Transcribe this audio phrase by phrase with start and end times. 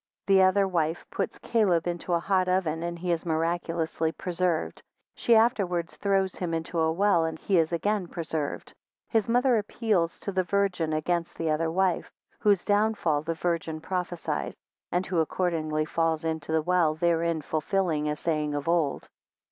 [0.27, 4.79] 5 The other wife puts Caleb into a hot oven, and he is miraculously preserved,
[5.09, 8.71] 9 she afterwards throws him into a well, and he is again preserved;
[9.11, 13.35] 11 his mother appeals to the Virgin against the other wife, 12 whose downfall the
[13.35, 14.55] Virgin prophecies, 13
[14.91, 19.07] and who accordingly falls into the well, 14 therein fulfilling a saying of old.